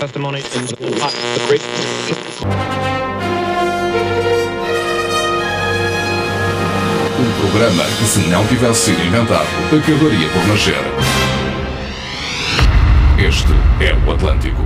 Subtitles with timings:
[0.00, 1.62] testimony in the great.
[7.18, 10.74] Um programa que, se não tivesse sido inventado, acabaria por nascer.
[13.18, 13.52] Este
[13.84, 14.62] é o Atlântico.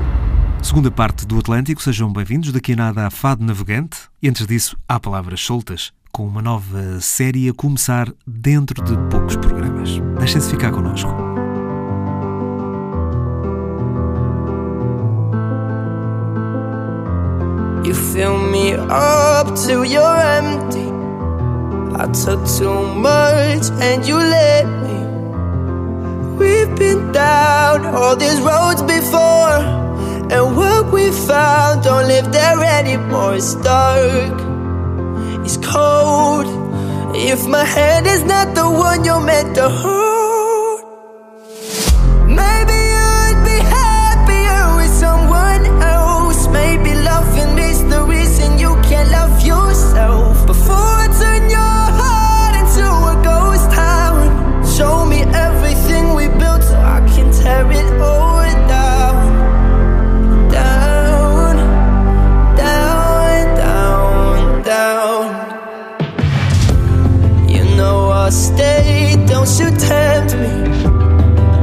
[0.63, 2.53] Segunda parte do Atlântico, sejam bem-vindos.
[2.53, 3.97] Daqui a nada há Fado Navegante.
[4.23, 9.35] E antes disso, há palavras soltas, com uma nova série a começar dentro de poucos
[9.35, 9.99] programas.
[10.17, 11.24] Deixem-se ficar connosco.
[18.73, 20.89] Up till you're empty.
[21.97, 24.99] I took too much and you let me.
[26.39, 29.59] We've been down all these roads before,
[30.33, 33.35] and what we found don't live there anymore.
[33.37, 34.35] It's dark,
[35.45, 36.47] it's cold.
[37.17, 40.14] If my hand is not the one you're meant to hold,
[47.95, 50.47] the reason you can't love yourself.
[50.47, 54.21] Before I turn your heart into a ghost town,
[54.77, 59.17] show me everything we built so I can tear it all down.
[60.59, 61.55] Down,
[62.65, 65.25] down, down, down.
[67.55, 70.53] You know I'll stay, don't you tempt me.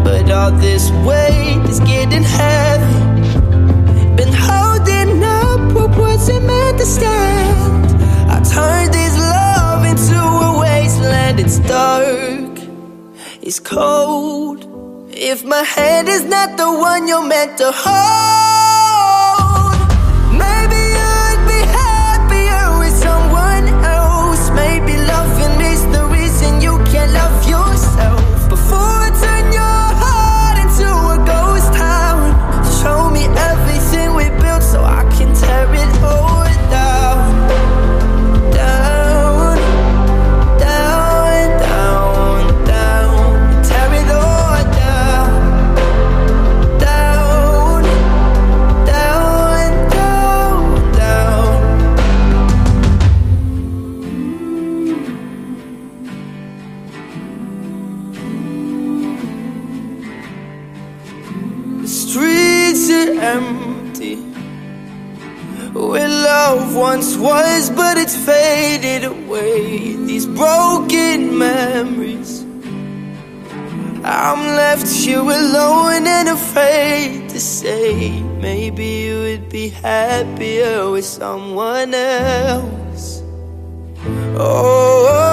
[0.05, 2.70] But all this weight is getting heavy.
[6.99, 11.39] I turned this love into a wasteland.
[11.39, 12.59] It's dark,
[13.41, 14.67] it's cold.
[15.13, 18.30] If my hand is not the one you're meant to hold,
[67.21, 69.95] was, but it's faded away.
[70.09, 72.41] These broken memories.
[74.03, 78.21] I'm left here alone and afraid to say.
[78.41, 83.21] Maybe you would be happier with someone else.
[84.03, 85.30] Oh, oh, oh.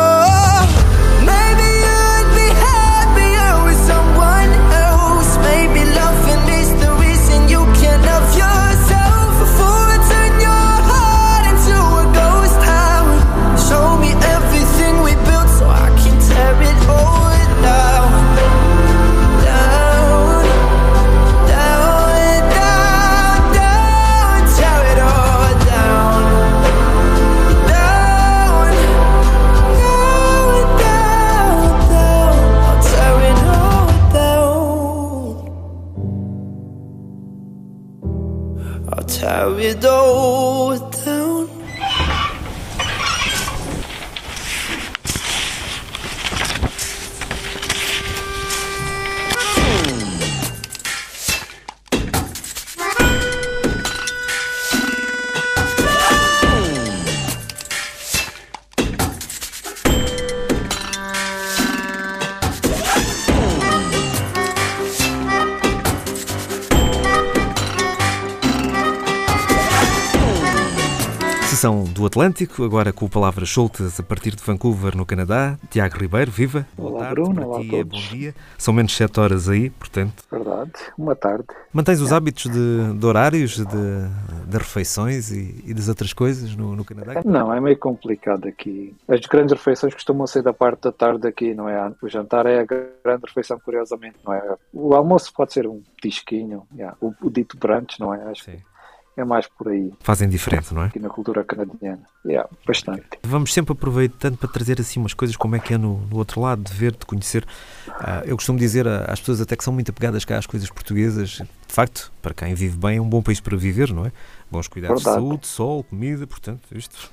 [72.19, 75.57] Atlântico, agora com palavras soltas a partir de Vancouver, no Canadá.
[75.71, 76.67] Tiago Ribeiro, viva.
[76.77, 78.05] Olá, Boa tarde, Bruno, olá ti a é todos.
[78.05, 78.35] bom dia.
[78.59, 80.25] São menos 7 horas aí, portanto.
[80.29, 80.73] Verdade.
[80.99, 81.45] Uma tarde.
[81.73, 86.75] Mantens os hábitos de, de horários, de, de refeições e, e das outras coisas no,
[86.75, 87.23] no Canadá?
[87.25, 88.97] Não, é meio complicado aqui.
[89.07, 91.93] As grandes refeições costumam ser da parte da tarde aqui, não é?
[92.03, 94.57] O jantar é a grande refeição, curiosamente, não é?
[94.73, 96.97] O almoço pode ser um disquinho, yeah.
[97.01, 98.25] o, o dito brunch, não é?
[98.25, 98.57] Acho Sim.
[98.57, 98.78] que
[99.21, 100.87] é mais por aí, Fazem diferente, não é?
[100.87, 102.01] aqui na cultura canadiana.
[102.25, 103.03] Yeah, bastante.
[103.23, 106.41] Vamos sempre aproveitando para trazer assim umas coisas como é que é no, no outro
[106.41, 107.47] lado, de ver, de conhecer.
[107.89, 110.69] Ah, eu costumo dizer a- às pessoas até que são muito apegadas cá às coisas
[110.71, 114.13] portuguesas, de facto, para quem vive bem, é um bom país para viver, não é?
[114.51, 115.23] Bons cuidados Verdade.
[115.23, 117.11] de saúde, sol, comida, portanto, isto.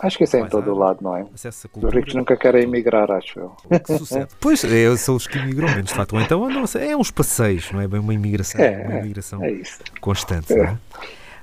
[0.00, 1.24] Acho que isso é em todo o lado, não é?
[1.32, 1.96] Acesso a Os cultura.
[1.98, 3.56] ricos nunca querem emigrar, acho eu.
[4.40, 6.14] Pois, é, são os que imigram menos, de facto.
[6.14, 9.42] Ou então, não é uns passeios, não é bem uma imigração, É, uma é, imigração
[9.44, 9.78] É isso.
[10.00, 10.56] constante, É.
[10.56, 10.78] não é?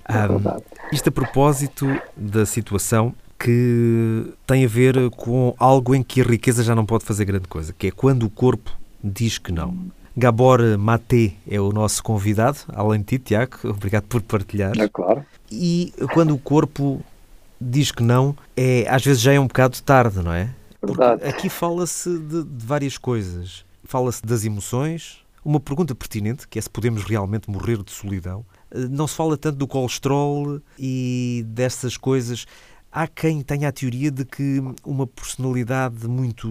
[0.09, 1.85] É isto a propósito
[2.17, 7.05] da situação que tem a ver com algo em que a riqueza já não pode
[7.05, 8.71] fazer grande coisa, que é quando o corpo
[9.03, 9.77] diz que não.
[10.17, 14.77] Gabor Maté é o nosso convidado, além de ti, Tiago, obrigado por partilhar.
[14.77, 15.23] É claro.
[15.49, 17.01] E quando o corpo
[17.61, 20.49] diz que não, é, às vezes já é um bocado tarde, não é?
[20.81, 21.23] Porque Verdade.
[21.25, 23.63] aqui fala-se de, de várias coisas.
[23.83, 25.19] Fala-se das emoções.
[25.43, 28.45] Uma pergunta pertinente, que é se podemos realmente morrer de solidão.
[28.71, 32.45] Eh, Não se fala tanto do colesterol e dessas coisas.
[32.91, 36.47] Há quem tenha a teoria de que uma personalidade muito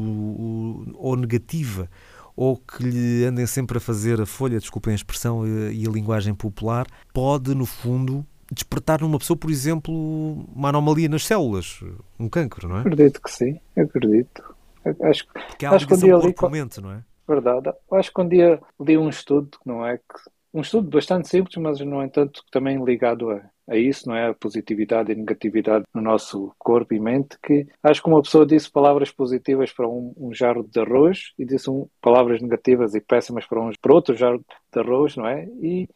[0.96, 1.88] ou negativa
[2.36, 5.90] ou que lhe andem sempre a fazer a folha, desculpem a expressão eh, e a
[5.90, 9.92] linguagem popular, pode, no fundo, despertar numa pessoa, por exemplo,
[10.54, 11.80] uma anomalia nas células,
[12.18, 12.80] um cancro, não é?
[12.80, 14.54] Acredito que sim, acredito.
[15.02, 15.26] Acho
[15.58, 17.02] que há a Acho que um dia corpo-mente, não é?
[17.26, 17.72] Verdade.
[17.92, 19.98] Acho que um dia li um estudo, não é?
[19.98, 24.28] Que, um estudo bastante simples, mas, no entanto, também ligado a, a isso, não é?
[24.28, 28.70] A positividade e negatividade no nosso corpo e mente, que acho que uma pessoa disse
[28.70, 33.46] palavras positivas para um, um jarro de arroz e disse um, palavras negativas e péssimas
[33.46, 35.44] para, um, para outro jarro de arroz, não é?
[35.60, 35.88] E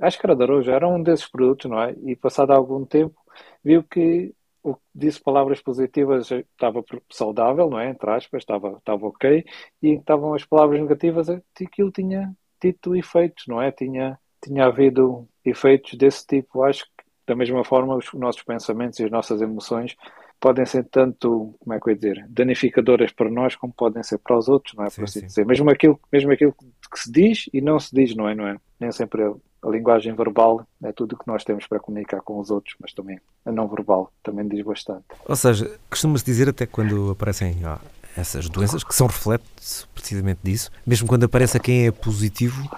[0.00, 1.94] acho que era de arroz, era um desses produtos, não é?
[2.04, 3.16] E passado algum tempo,
[3.64, 7.88] viu que o que disse palavras positivas estava saudável, não é?
[7.90, 9.44] Entre aspas, estava, estava ok,
[9.82, 13.70] e estavam as palavras negativas, aquilo tinha tido efeitos, não é?
[13.70, 16.62] Tinha, tinha havido efeitos desse tipo.
[16.62, 19.96] Acho que, da mesma forma, os nossos pensamentos e as nossas emoções
[20.40, 24.18] podem ser tanto, como é que eu ia dizer, danificadoras para nós como podem ser
[24.18, 24.90] para os outros, não é?
[24.90, 25.26] Sim, Por assim sim.
[25.26, 25.46] dizer.
[25.46, 28.34] Mesmo aquilo, mesmo aquilo que se diz e não se diz, não é?
[28.34, 28.56] Não é?
[28.78, 29.32] Nem sempre a,
[29.62, 32.92] a linguagem verbal é tudo o que nós temos para comunicar com os outros, mas
[32.92, 35.04] também a não verbal também diz bastante.
[35.26, 37.80] Ou seja, costuma-se dizer até quando aparecem ah,
[38.16, 42.68] essas doenças, que são reflexos precisamente disso, mesmo quando aparece a quem é positivo,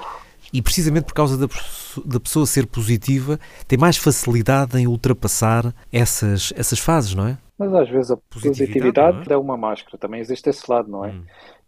[0.53, 1.47] e precisamente por causa da,
[2.05, 7.39] da pessoa ser positiva, tem mais facilidade em ultrapassar essas, essas fases, não é?
[7.59, 9.35] Mas às vezes a Positividade, positividade, é?
[9.35, 11.11] é uma máscara, também existe esse lado, não é?
[11.11, 11.25] Hum.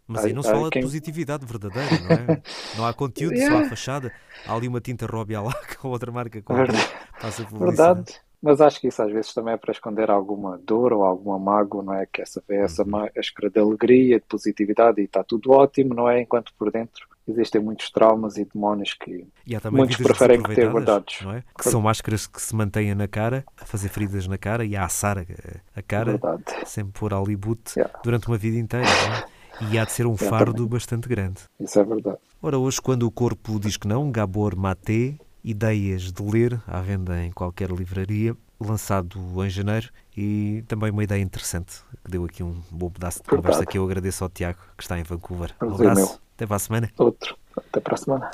[0.07, 2.41] Mas aí não se fala quem- de positividade verdadeira, não é?
[2.75, 3.69] Não há conteúdo, só há Yeah.
[3.69, 4.11] fachada.
[4.45, 6.85] Há ali uma tinta Robbie Alac ou outra marca com Verdade.
[7.21, 7.93] passa publicidade.
[7.99, 8.19] Verdade.
[8.41, 11.83] Mas acho que isso às vezes também é para esconder alguma dor ou alguma mágoa,
[11.83, 12.05] não é?
[12.05, 12.63] Que essa vê Uhum.
[12.65, 16.21] essa máscara de alegria, de positividade e está tudo ótimo, não é?
[16.21, 19.27] Enquanto por dentro existem muitos traumas e demónios que
[19.71, 21.21] Muitos preferem ter desaproveitadas, verdades.
[21.21, 21.43] não é?
[21.55, 24.85] Que são máscaras que se mantêm na cara, a fazer feridas na cara e a
[24.85, 26.43] assar a, cara, verdade.
[26.65, 27.99] sempre pôr ali boot Yeah.
[28.03, 28.87] durante uma vida inteira.
[28.87, 29.65] é?
[29.71, 31.41] E há de ser um fardo bastante grande.
[31.59, 32.17] Isso é verdade.
[32.41, 37.23] Ora, hoje, quando o corpo diz que não, Gabor Maté, ideias de ler, à venda
[37.23, 42.61] em qualquer livraria, lançado em janeiro, e também uma ideia interessante, que deu aqui um
[42.69, 43.41] bom pedaço de Verdade.
[43.41, 45.55] conversa que eu agradeço ao Tiago, que está em Vancouver.
[45.61, 46.89] Um abraço, até para a semana.
[46.97, 47.35] Outro.
[47.57, 48.31] Até para a semana.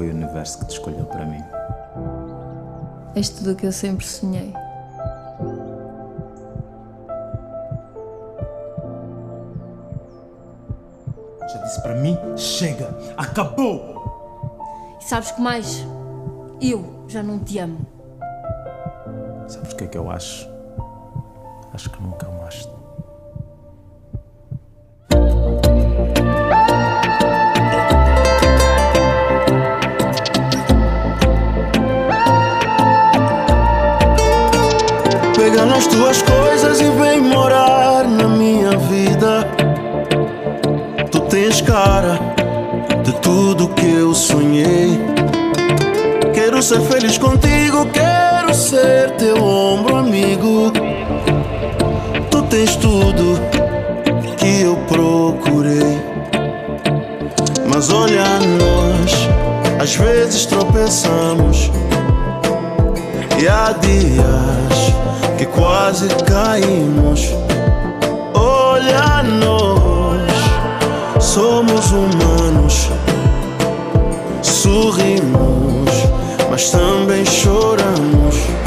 [0.00, 1.44] Foi o universo que te escolheu para mim.
[3.14, 4.50] És tudo o que eu sempre sonhei.
[11.46, 14.56] Já disse para mim, chega, acabou!
[14.98, 15.86] E sabes que mais?
[16.62, 17.84] Eu já não te amo.
[19.48, 20.48] Sabes o que é que eu acho?
[21.74, 22.72] Acho que nunca amaste.
[36.10, 39.46] Tuas coisas e vem morar na minha vida.
[41.10, 42.18] Tu tens cara
[43.04, 44.98] de tudo que eu sonhei.
[46.34, 50.72] Quero ser feliz contigo, quero ser teu ombro amigo.
[52.28, 53.38] Tu tens tudo
[54.36, 56.02] que eu procurei.
[57.72, 58.24] Mas olha
[58.58, 59.28] nós,
[59.80, 61.70] às vezes tropeçamos.
[63.40, 64.94] E há dias
[65.38, 67.22] que quase caímos.
[68.34, 70.20] Olha nós,
[71.24, 72.90] Somos humanos,
[74.42, 75.90] sorrimos,
[76.50, 78.59] mas também choramos.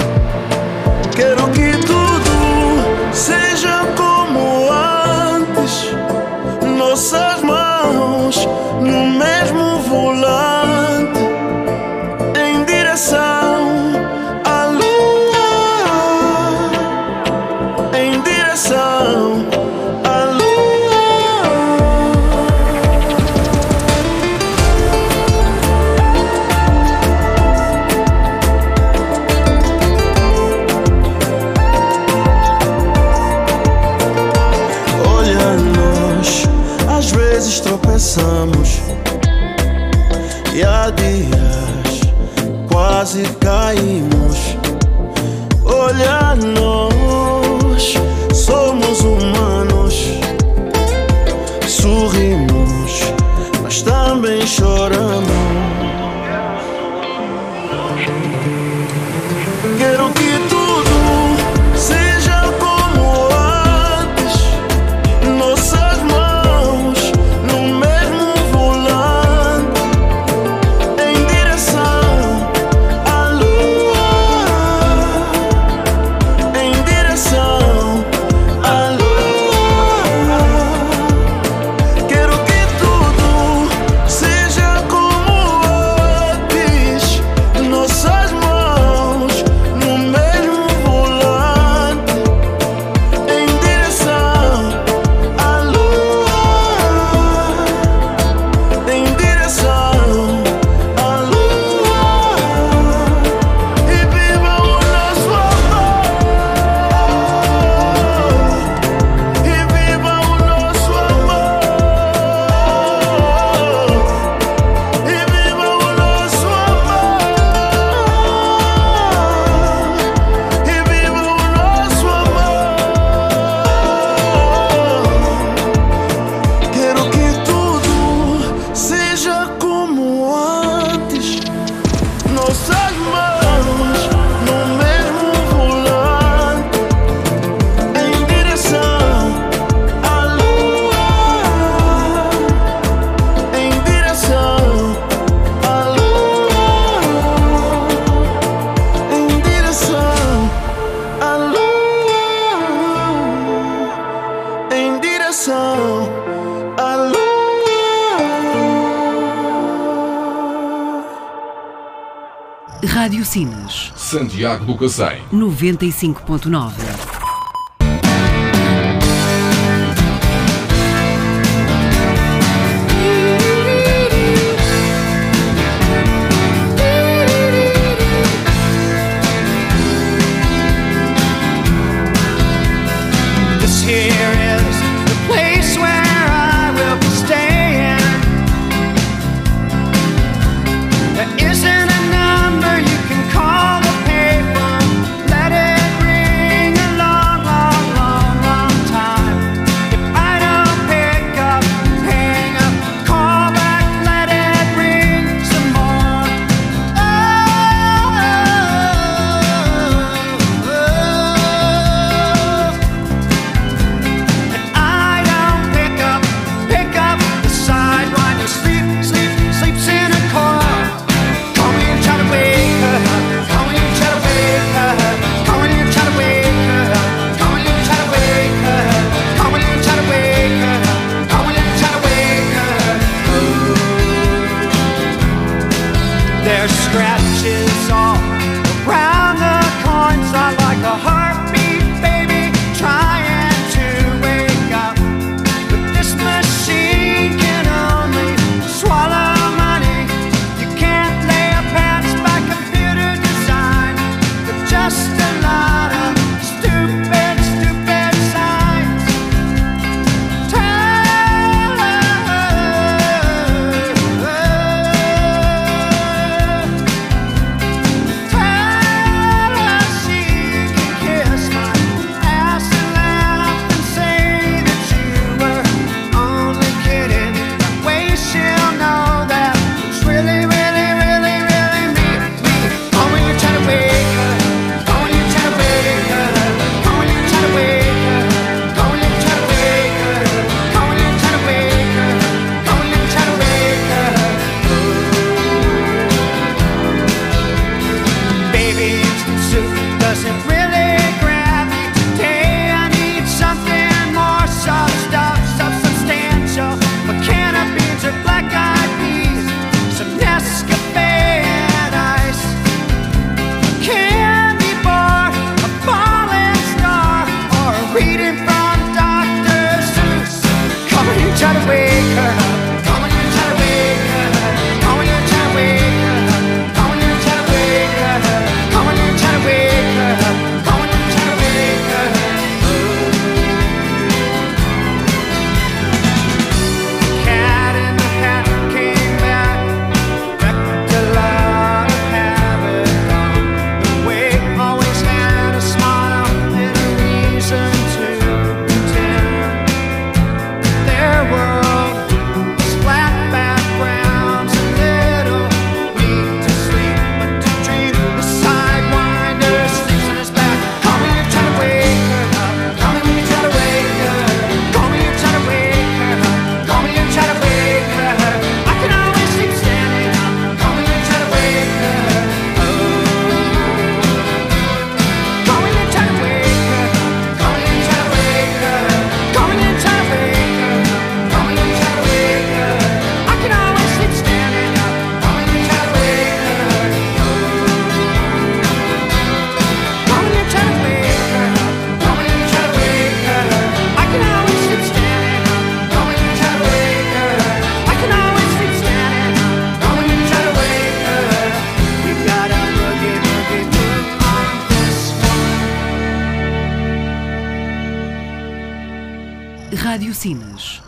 [164.63, 165.21] Santiago do Cacém.
[165.31, 167.12] 95.9.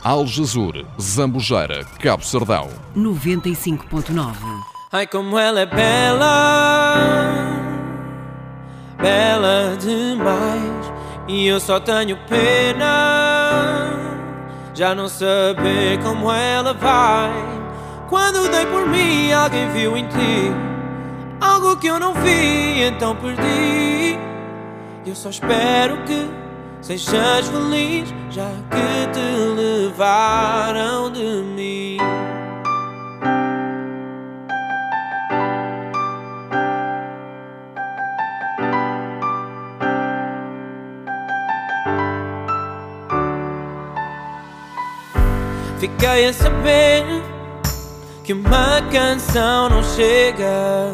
[0.05, 2.69] Algesur, Zambujeira, Cabo Sardão.
[2.95, 4.35] 95.9.
[4.91, 6.95] Ai, como ela é bela,
[9.01, 10.93] bela demais.
[11.27, 13.89] E eu só tenho pena,
[14.75, 17.33] já não saber como ela vai.
[18.07, 20.53] Quando dei por mim, alguém viu em ti
[21.41, 24.19] algo que eu não vi, então perdi.
[25.03, 26.44] Eu só espero que
[26.85, 29.19] sejas feliz, já que te
[29.55, 31.97] levaram de mim.
[45.79, 47.03] Fiquei a saber
[48.23, 50.91] que uma canção não chega.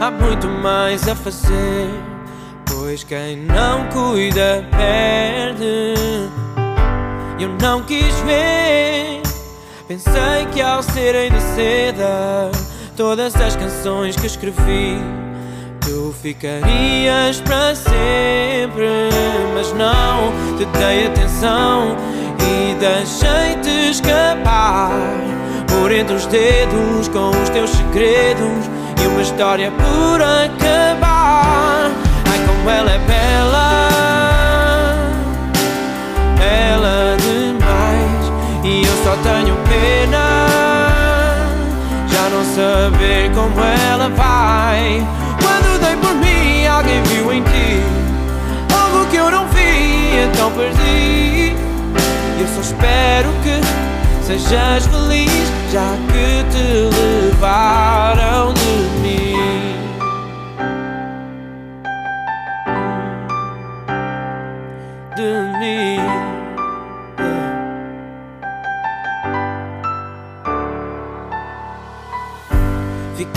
[0.00, 1.88] Há muito mais a fazer,
[2.90, 5.94] pois quem não cuida perde.
[7.38, 9.22] Eu não quis ver,
[9.86, 12.50] pensei que ao serem de seda,
[12.96, 14.98] todas as canções que escrevi.
[15.82, 19.08] Tu ficarias para sempre,
[19.54, 21.96] mas não te dei atenção
[22.42, 24.90] e deixei-te escapar
[25.68, 28.68] por entre os dedos com os teus segredos
[29.00, 30.89] e uma história por acabar.
[32.76, 33.68] Ela é bela,
[36.38, 38.22] bela demais,
[38.64, 40.24] e eu só tenho pena
[42.08, 43.60] já não saber como
[43.92, 45.06] ela vai.
[45.42, 47.82] Quando dei por mim, alguém viu em ti
[48.90, 51.54] algo que eu não vi, então perdi.
[52.40, 53.60] Eu só espero que
[54.26, 56.64] sejas feliz, já que te
[56.96, 59.09] levaram de mim.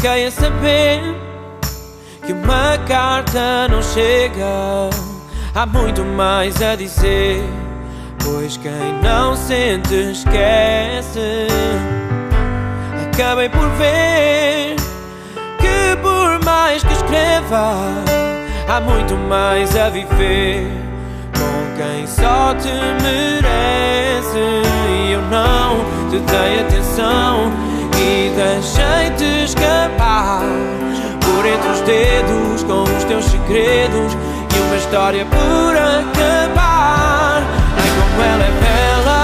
[0.04, 1.00] Fiquei a saber
[2.26, 4.90] que uma carta não chega.
[5.56, 7.42] Há muito mais a dizer.
[8.22, 11.48] Pois quem não sente esquece.
[13.14, 14.76] Acabei por ver
[15.62, 17.78] que por mais que escreva,
[18.68, 20.68] há muito mais a viver
[21.32, 24.38] com quem só te merece.
[25.08, 30.42] E eu não te dei atenção e deixei-te escapar
[31.22, 34.14] por entre os dedos com os teus segredos
[34.56, 37.44] e uma história por acabar.
[37.78, 39.22] Ai, como ela é bela,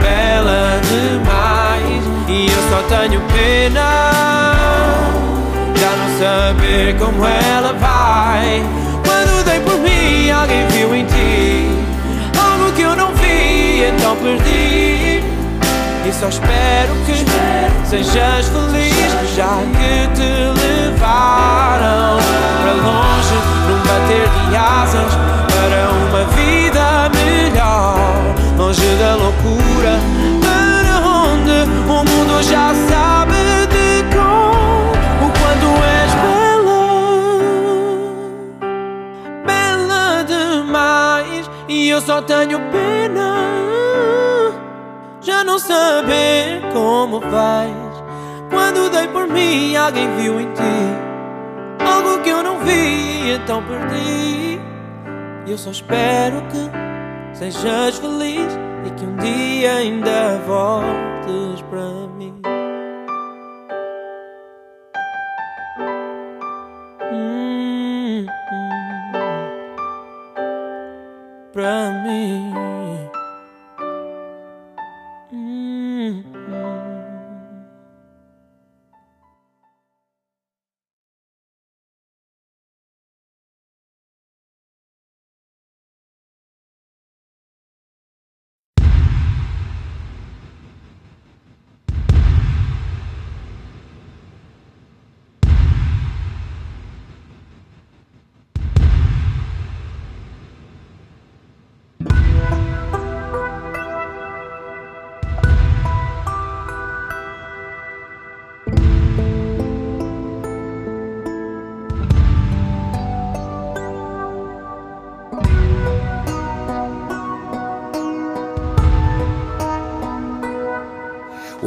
[0.00, 2.04] bela demais.
[2.28, 3.88] E eu só tenho pena
[5.76, 8.62] já não saber como ela vai.
[9.04, 11.84] Quando dei por mim, alguém viu em ti
[12.54, 15.13] algo que eu não vi, então perdi.
[16.06, 17.14] E só espero que
[17.88, 22.18] sejas feliz, já que te levaram
[22.60, 25.12] para longe, num bater de asas
[25.48, 27.96] para uma vida melhor,
[28.58, 29.98] longe da loucura,
[30.42, 31.56] para onde
[31.88, 35.68] o mundo já sabe de cor o quanto
[36.02, 36.12] és
[36.66, 36.84] bela,
[39.46, 43.53] bela demais, e eu só tenho pena
[45.44, 47.94] não saber como vais.
[48.50, 51.14] Quando dei por mim, alguém viu em ti
[51.84, 54.58] algo que eu não vi, então perdi.
[55.46, 62.40] E eu só espero que sejas feliz e que um dia ainda voltes para mim.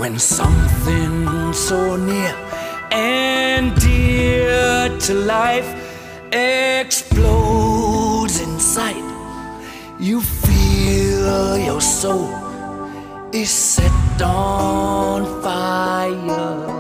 [0.08, 2.34] When something so near
[2.92, 5.68] and dear to life
[6.32, 7.20] explodes
[8.40, 9.04] in sight,
[10.00, 12.30] you feel your soul
[13.34, 16.77] is set on fire.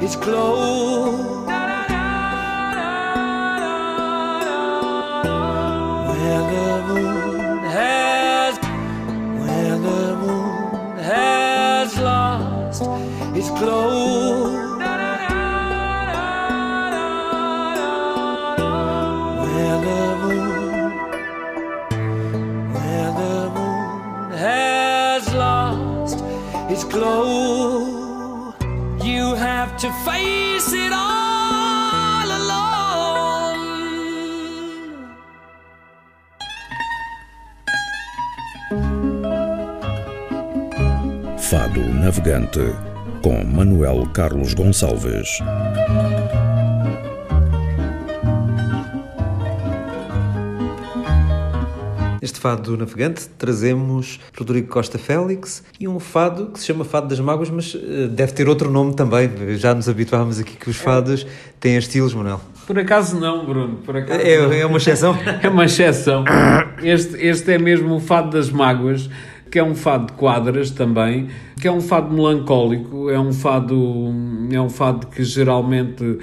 [0.00, 1.44] Its glow.
[6.10, 8.58] When the moon has,
[9.42, 12.82] when the moon has lost
[13.36, 14.66] its glow.
[19.44, 20.92] When the moon,
[22.74, 26.18] when the moon has lost
[26.70, 27.57] its glow,
[29.88, 33.58] to face it all alone.
[41.38, 42.74] Fado Navegante
[43.22, 45.40] com Manuel Carlos Gonçalves.
[52.48, 57.20] Fado do navegante trazemos Rodrigo Costa Félix e um fado que se chama Fado das
[57.20, 59.28] Mágoas, mas eh, deve ter outro nome também.
[59.58, 61.26] Já nos habituámos aqui que os fados
[61.60, 62.40] têm estilos, Manuel.
[62.66, 63.76] Por acaso não, Bruno.
[63.84, 64.52] Por acaso É- não.
[64.52, 65.14] é uma exceção?
[65.42, 66.24] é uma exceção.
[66.82, 69.10] Este, este é mesmo o fado das mágoas,
[69.50, 71.28] que é um fado de quadras também,
[71.60, 74.10] que é um fado melancólico, é um fado,
[74.52, 76.18] é um fado que geralmente,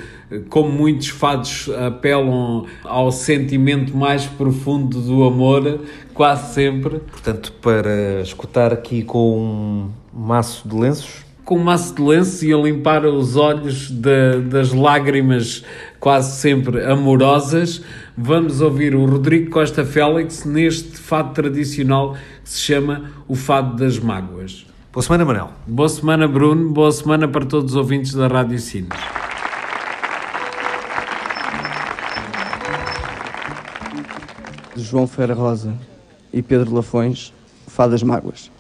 [0.48, 5.80] como muitos fados, apelam ao sentimento mais profundo do amor,
[6.16, 7.00] quase sempre.
[7.00, 11.24] Portanto, para escutar aqui com um maço de lenços.
[11.44, 15.64] Com um maço de lenço e a limpar os olhos da- das lágrimas
[16.00, 17.84] quase sempre amorosas,
[18.18, 24.00] vamos ouvir o Rodrigo Costa Félix neste fado tradicional que se chama o Fado das
[24.00, 24.66] Mágoas.
[24.92, 25.52] Boa semana, Manel.
[25.68, 26.70] Boa semana, Bruno.
[26.70, 28.90] Boa semana para todos os ouvintes da Rádio Sines.
[34.76, 35.74] de João Ferreira Rosa
[36.36, 37.34] e Pedro Lafões,
[37.66, 38.52] Fadas Mágoas.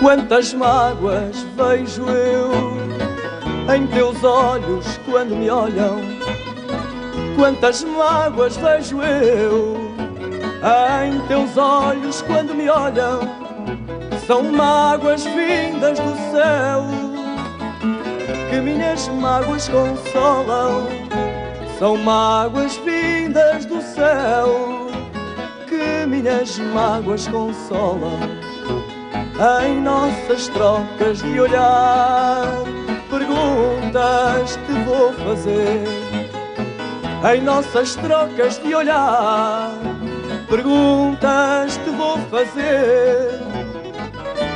[0.00, 2.50] Quantas mágoas vejo eu
[3.72, 6.00] em teus olhos quando me olham
[7.36, 9.89] Quantas mágoas vejo eu
[10.62, 13.20] em teus olhos quando me olham,
[14.26, 16.84] são mágoas vindas do céu
[18.50, 20.86] que minhas mágoas consolam.
[21.78, 24.90] São mágoas vindas do céu
[25.66, 28.18] que minhas mágoas consolam.
[29.64, 32.44] Em nossas trocas de olhar,
[33.08, 35.84] perguntas te vou fazer.
[37.32, 39.70] Em nossas trocas de olhar,
[40.50, 43.40] perguntas te vou fazer.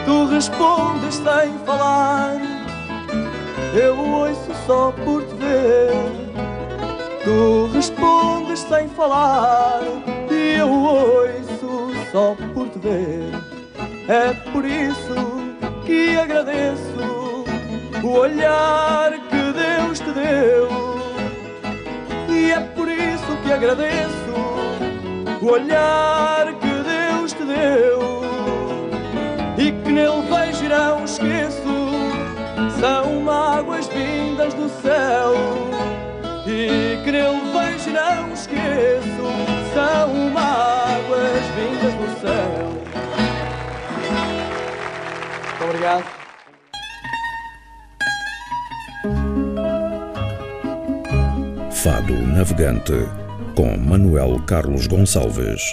[0.04, 2.36] Tu respondes sem falar,
[3.72, 5.92] eu ouço só por te ver.
[7.22, 9.82] Tu respondes sem falar,
[10.30, 13.30] e eu ouço só por te ver.
[14.08, 15.14] É por isso
[15.86, 17.44] que agradeço
[18.02, 20.68] o olhar que Deus te deu.
[22.28, 24.53] E é por isso que agradeço
[25.44, 28.00] o olhar que Deus te deu.
[29.58, 31.60] E que nele vejo não esqueço,
[32.80, 35.34] são mágoas vindas do céu.
[36.46, 39.26] E que nele vejo não esqueço,
[39.74, 42.84] são mágoas vindas do céu.
[45.50, 46.04] Muito obrigado.
[51.70, 53.23] Fado Navegante
[53.54, 55.72] com Manuel Carlos Gonçalves.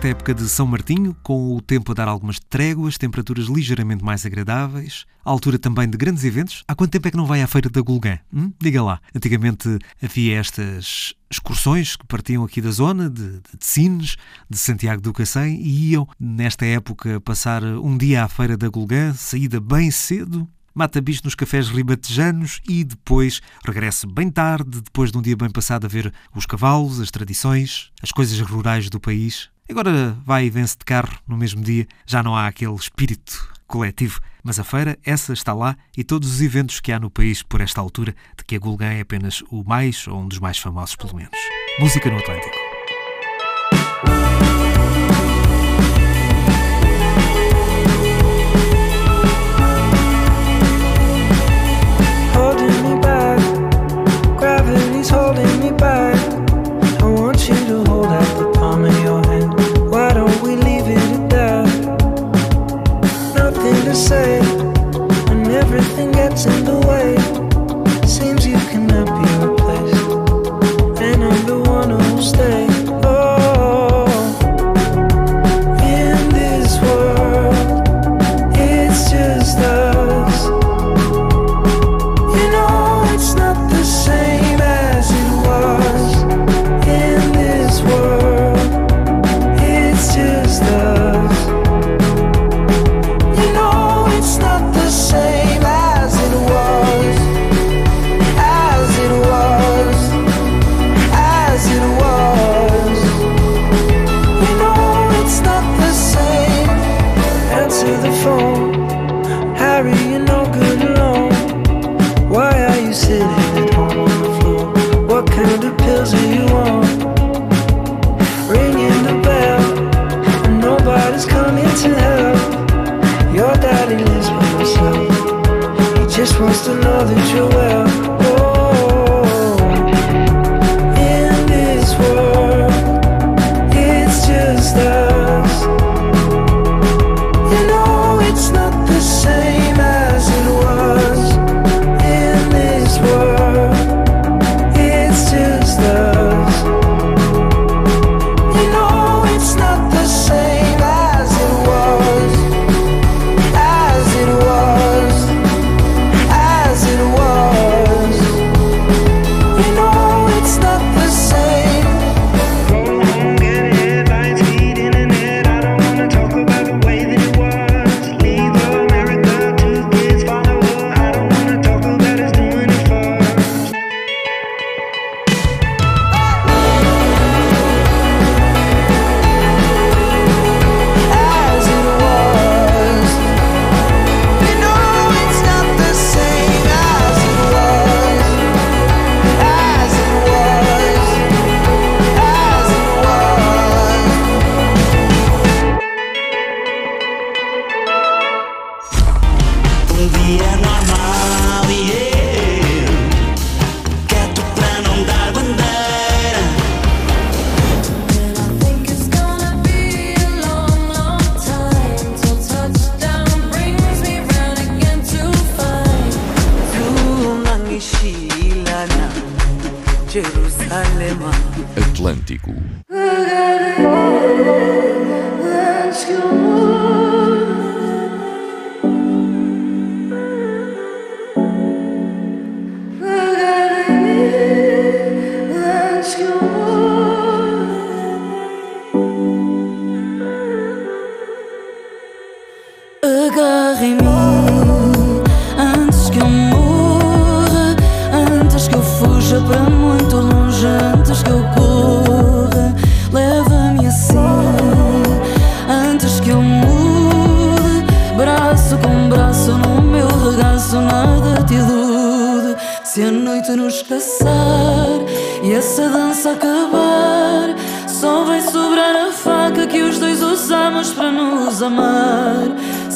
[0.00, 4.24] Nesta época de São Martinho, com o tempo a dar algumas tréguas, temperaturas ligeiramente mais
[4.24, 6.64] agradáveis, altura também de grandes eventos.
[6.66, 8.18] Há quanto tempo é que não vai à Feira da Gulgã?
[8.32, 8.50] Hum?
[8.58, 8.98] Diga lá.
[9.14, 14.16] Antigamente havia estas excursões que partiam aqui da zona, de, de Sines,
[14.48, 19.12] de Santiago do Cacém, e iam, nesta época, passar um dia à Feira da Gulgã,
[19.12, 25.18] saída bem cedo, mata bicho nos cafés ribatejanos e depois regressa bem tarde, depois de
[25.18, 29.50] um dia bem passado a ver os cavalos, as tradições, as coisas rurais do país.
[29.70, 34.18] Agora vai e vence de carro no mesmo dia, já não há aquele espírito coletivo.
[34.42, 37.60] Mas a feira, essa está lá e todos os eventos que há no país por
[37.60, 40.96] esta altura, de que a Gulgã é apenas o mais ou um dos mais famosos,
[40.96, 41.38] pelo menos.
[41.78, 42.69] Música no Atlântico.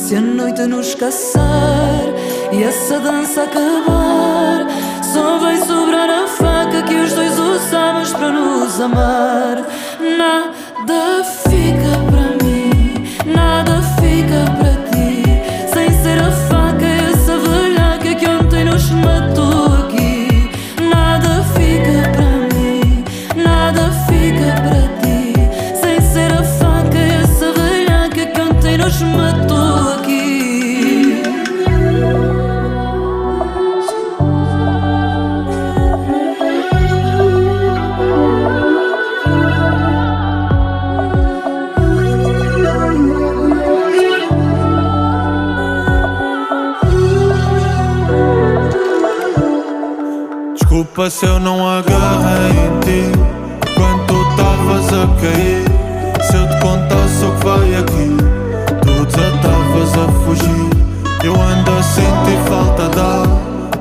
[0.07, 2.05] Se a noite nos caçar
[2.53, 4.67] e essa dança acabar,
[5.03, 9.65] só vai sobrar a faca que os dois usamos para nos amar.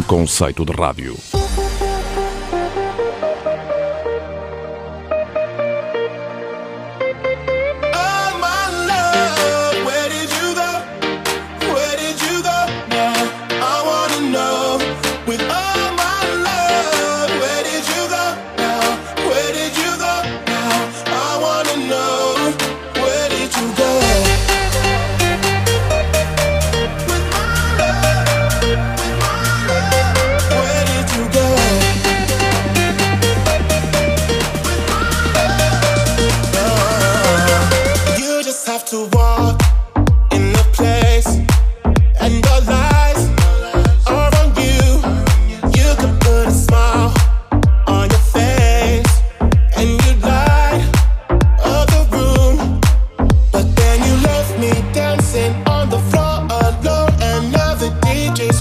[0.06, 1.35] conceito de rádio.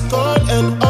[0.10, 0.85] cold and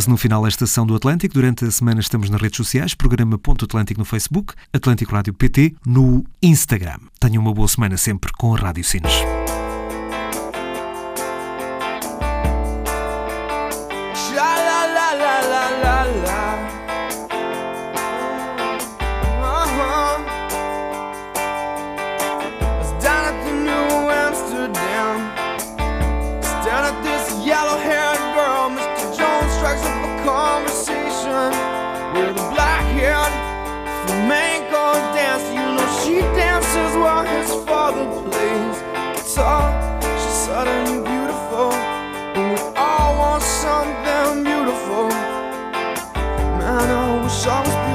[0.00, 3.38] Quase no final da estação do Atlântico, durante a semana estamos nas redes sociais, programa
[3.38, 7.00] Ponto Atlântico no Facebook, Atlântico Rádio PT no Instagram.
[7.20, 9.12] tenha uma boa semana sempre com a Rádio Sines.
[34.28, 35.44] Man, go dance.
[35.56, 38.78] You know she dances while his father plays
[39.16, 39.70] guitar.
[40.20, 41.72] She's suddenly beautiful,
[42.36, 45.08] and we all want something beautiful.
[46.58, 47.68] Man, I wish I was.
[47.68, 47.89] Beautiful.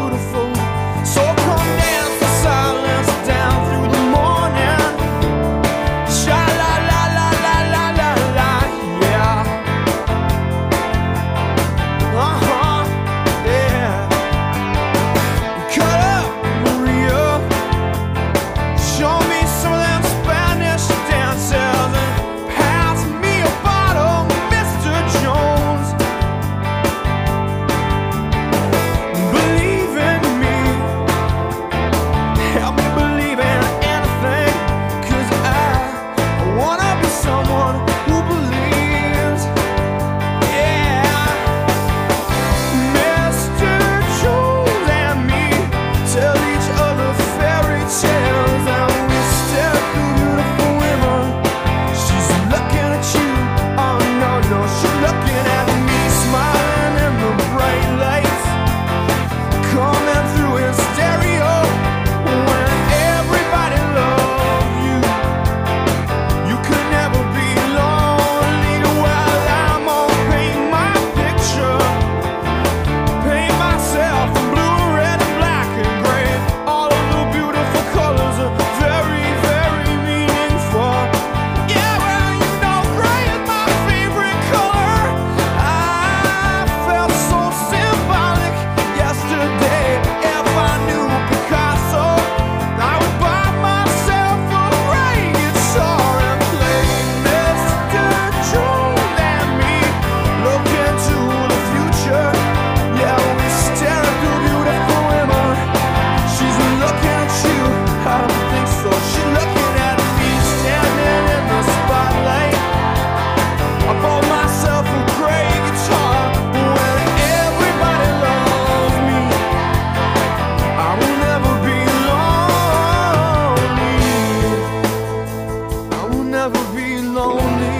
[127.16, 127.80] lonely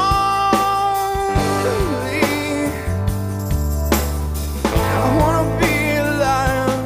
[5.00, 6.80] I wanna be a lion.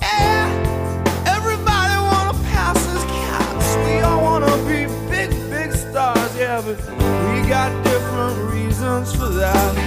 [0.00, 0.46] Yeah,
[1.36, 4.80] everybody wanna pass as cats We all wanna be
[5.10, 6.78] big, big stars, yeah But
[7.26, 9.79] we got different reasons for that.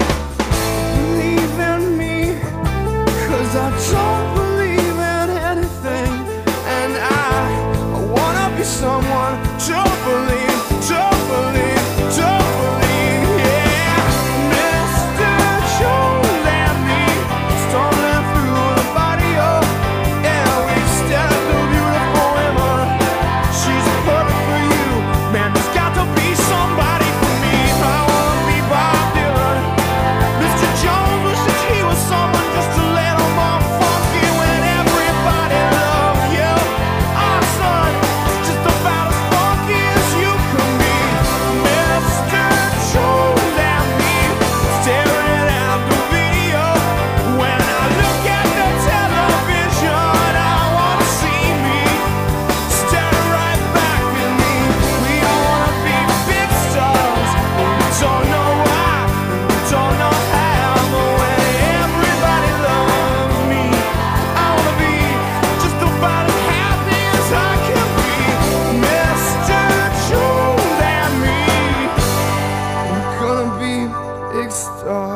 [74.54, 75.13] stars.